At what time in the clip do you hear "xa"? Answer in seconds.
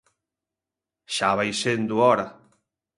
1.15-1.29